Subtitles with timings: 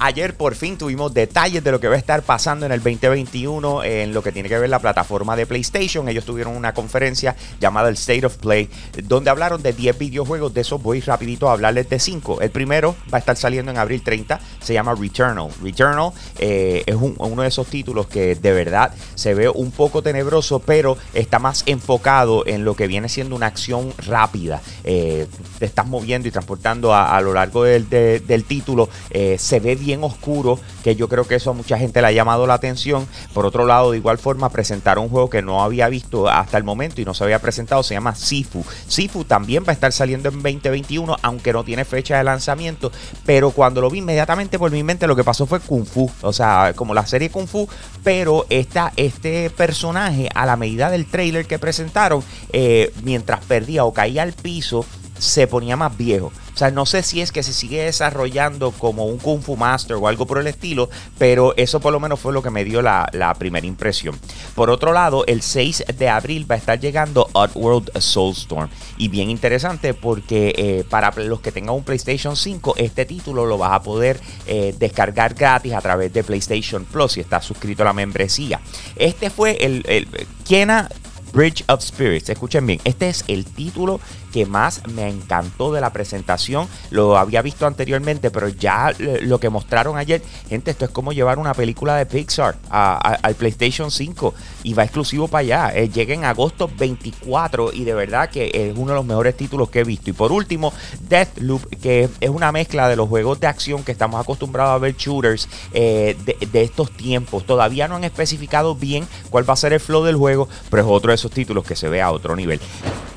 [0.00, 3.82] Ayer por fin tuvimos detalles de lo que va a estar pasando en el 2021
[3.82, 6.08] en lo que tiene que ver la plataforma de PlayStation.
[6.08, 8.70] Ellos tuvieron una conferencia llamada el State of Play,
[9.02, 10.54] donde hablaron de 10 videojuegos.
[10.54, 12.42] De esos voy rapidito a hablarles de 5.
[12.42, 15.50] El primero va a estar saliendo en abril 30, se llama Returnal.
[15.60, 20.60] Returnal eh, es uno de esos títulos que de verdad se ve un poco tenebroso,
[20.60, 24.62] pero está más enfocado en lo que viene siendo una acción rápida.
[24.84, 25.26] Eh,
[25.58, 28.88] te estás moviendo y transportando a, lo largo del, del título.
[29.10, 32.08] Eh, se ve bien bien oscuro, que yo creo que eso a mucha gente le
[32.08, 33.08] ha llamado la atención.
[33.32, 36.64] Por otro lado, de igual forma, presentaron un juego que no había visto hasta el
[36.64, 38.62] momento y no se había presentado, se llama Sifu.
[38.86, 42.92] Sifu también va a estar saliendo en 2021, aunque no tiene fecha de lanzamiento,
[43.24, 46.32] pero cuando lo vi inmediatamente por mi mente lo que pasó fue Kung Fu, o
[46.34, 47.66] sea, como la serie Kung Fu,
[48.04, 53.94] pero esta, este personaje a la medida del trailer que presentaron, eh, mientras perdía o
[53.94, 54.84] caía al piso,
[55.18, 56.32] se ponía más viejo.
[56.54, 59.96] O sea, no sé si es que se sigue desarrollando como un Kung Fu Master
[59.96, 62.82] o algo por el estilo, pero eso por lo menos fue lo que me dio
[62.82, 64.18] la, primera impresión.
[64.56, 68.68] Por otro lado, el 6 de abril va a estar llegando Oddworld Soulstorm.
[68.96, 73.56] Y bien interesante porque eh, para los que tengan un PlayStation 5, este título lo
[73.56, 77.86] vas a poder eh, descargar gratis a través de PlayStation Plus si estás suscrito a
[77.86, 78.60] la membresía.
[78.96, 80.08] Este fue el, el
[80.44, 80.88] Kena
[81.32, 82.28] Bridge of Spirits.
[82.28, 84.00] Escuchen bien, este es el título
[84.32, 86.68] que más me encantó de la presentación.
[86.90, 91.38] Lo había visto anteriormente, pero ya lo que mostraron ayer, gente, esto es como llevar
[91.38, 95.72] una película de Pixar al PlayStation 5 y va exclusivo para allá.
[95.74, 99.70] Eh, llega en agosto 24 y de verdad que es uno de los mejores títulos
[99.70, 100.10] que he visto.
[100.10, 100.72] Y por último,
[101.08, 104.96] Deathloop, que es una mezcla de los juegos de acción que estamos acostumbrados a ver
[104.96, 107.44] shooters eh, de, estos tiempos.
[107.44, 110.88] Todavía no han especificado bien cuál va a ser el flow del juego, pero es
[110.88, 112.60] otro de esos títulos que se ve a otro nivel.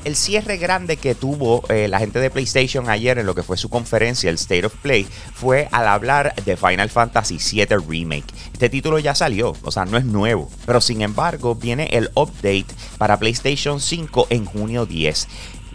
[0.04, 3.56] El cierre grande que tuvo eh, la gente de PlayStation ayer en lo que fue
[3.56, 8.26] su conferencia, el State of Play, fue al hablar de Final Fantasy VII Remake.
[8.52, 12.66] Este título ya salió, o sea, no es nuevo, pero sin embargo viene el update
[12.98, 15.28] para PlayStation 5 en junio 10.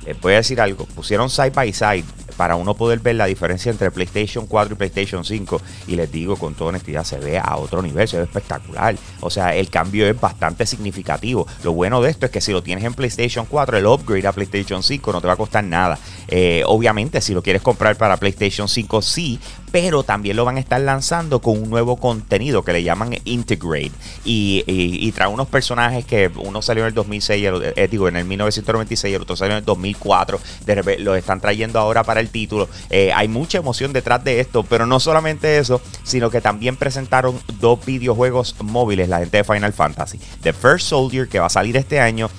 [0.07, 2.05] Les voy a decir algo, pusieron side by side
[2.37, 5.61] para uno poder ver la diferencia entre PlayStation 4 y PlayStation 5.
[5.87, 8.95] Y les digo con toda honestidad, se ve a otro nivel, se ve espectacular.
[9.19, 11.45] O sea, el cambio es bastante significativo.
[11.63, 14.31] Lo bueno de esto es que si lo tienes en PlayStation 4, el upgrade a
[14.31, 15.99] PlayStation 5 no te va a costar nada.
[16.27, 19.39] Eh, obviamente, si lo quieres comprar para PlayStation 5, sí,
[19.71, 23.91] pero también lo van a estar lanzando con un nuevo contenido que le llaman Integrate.
[24.25, 29.15] Y, trae unos personajes que uno salió en el 2006, eh, digo, en el 1996,
[29.15, 30.39] el otro salió en el 2004.
[30.65, 32.69] De lo están trayendo ahora para el título.
[32.91, 37.39] Eh, hay mucha emoción detrás de esto, pero no solamente eso, sino que también presentaron
[37.59, 40.19] dos videojuegos móviles, la gente de Final Fantasy.
[40.43, 42.29] The First Soldier, que va a salir este año,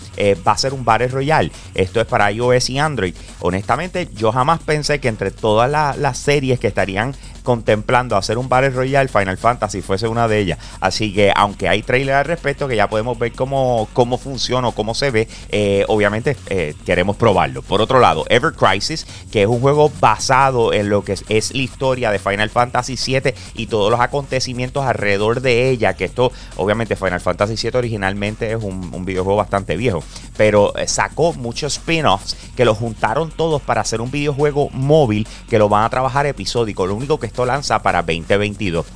[0.46, 1.50] va a ser un Battle Royale.
[1.74, 3.14] Esto es para iOS y Android.
[3.40, 3.77] Honestamente,
[4.14, 7.14] yo jamás pensé que entre todas las series que estarían
[7.48, 10.58] contemplando hacer un Battle Royale, Final Fantasy fuese una de ellas.
[10.80, 14.72] Así que aunque hay trailer al respecto, que ya podemos ver cómo, cómo funciona o
[14.72, 17.62] cómo se ve, eh, obviamente eh, queremos probarlo.
[17.62, 21.62] Por otro lado, Ever Crisis, que es un juego basado en lo que es, la
[21.62, 26.96] historia de Final Fantasy VII y todos los acontecimientos alrededor de ella, que esto, obviamente
[26.96, 30.04] Final Fantasy VII originalmente es un, un videojuego bastante viejo,
[30.36, 35.58] pero eh, sacó muchos spin-offs que lo juntaron todos para hacer un videojuego móvil que
[35.58, 36.86] lo van a trabajar episódico.
[36.86, 38.86] Lo único que lanza para 2022.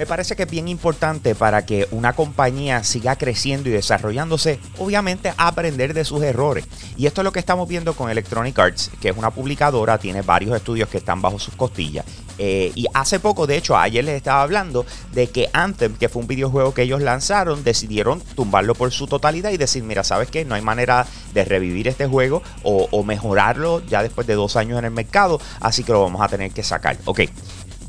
[0.00, 5.34] Me parece que es bien importante para que una compañía siga creciendo y desarrollándose, obviamente
[5.36, 6.64] aprender de sus errores.
[6.96, 10.22] Y esto es lo que estamos viendo con Electronic Arts, que es una publicadora, tiene
[10.22, 12.06] varios estudios que están bajo sus costillas.
[12.38, 16.22] Eh, y hace poco, de hecho, ayer les estaba hablando de que Anthem, que fue
[16.22, 20.46] un videojuego que ellos lanzaron, decidieron tumbarlo por su totalidad y decir, mira, ¿sabes qué?
[20.46, 24.78] No hay manera de revivir este juego o, o mejorarlo ya después de dos años
[24.78, 26.96] en el mercado, así que lo vamos a tener que sacar.
[27.04, 27.20] Ok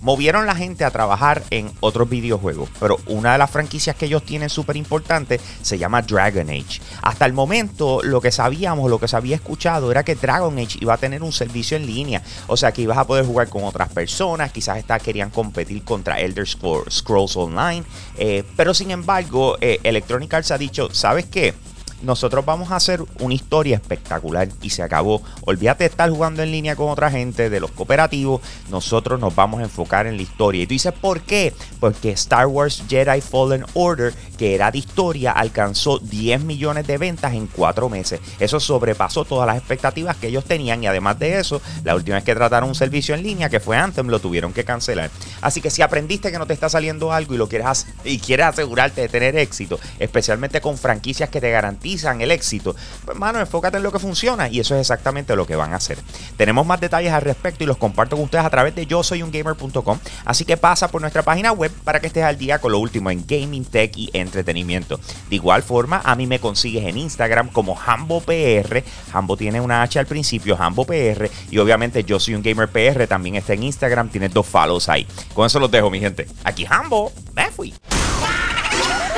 [0.01, 4.23] movieron la gente a trabajar en otros videojuegos, pero una de las franquicias que ellos
[4.23, 6.81] tienen súper importante se llama Dragon Age.
[7.01, 10.79] Hasta el momento lo que sabíamos, lo que se había escuchado era que Dragon Age
[10.81, 13.63] iba a tener un servicio en línea, o sea que ibas a poder jugar con
[13.63, 17.83] otras personas, quizás estas querían competir contra Elder Scrolls Online,
[18.17, 21.53] eh, pero sin embargo eh, Electronic Arts ha dicho, ¿sabes qué?
[22.01, 25.21] Nosotros vamos a hacer una historia espectacular y se acabó.
[25.41, 29.59] Olvídate de estar jugando en línea con otra gente, de los cooperativos, nosotros nos vamos
[29.59, 30.63] a enfocar en la historia.
[30.63, 31.53] Y tú dices, ¿por qué?
[31.79, 37.33] Porque Star Wars Jedi Fallen Order, que era de historia, alcanzó 10 millones de ventas
[37.33, 38.19] en 4 meses.
[38.39, 42.23] Eso sobrepasó todas las expectativas que ellos tenían y además de eso, la última vez
[42.23, 45.09] que trataron un servicio en línea, que fue Anthem, lo tuvieron que cancelar.
[45.41, 48.47] Así que si aprendiste que no te está saliendo algo y lo quieres y quieres
[48.47, 52.75] asegurarte de tener éxito, especialmente con franquicias que te garantizan el éxito,
[53.05, 55.77] pues mano, enfócate en lo que funciona y eso es exactamente lo que van a
[55.77, 55.97] hacer.
[56.37, 59.23] Tenemos más detalles al respecto y los comparto con ustedes a través de yo soy
[59.23, 62.71] un gamer.com, así que pasa por nuestra página web para que estés al día con
[62.71, 64.99] lo último en gaming, tech y entretenimiento.
[65.29, 68.83] De igual forma, a mí me consigues en Instagram como HamboPR,
[69.13, 73.35] Hambo tiene una H al principio, HamboPR y obviamente yo soy un gamer PR, también
[73.35, 75.07] está en Instagram, tiene dos follows ahí.
[75.33, 76.27] Con eso los dejo, mi gente.
[76.43, 77.73] Aquí Hambo, me fui.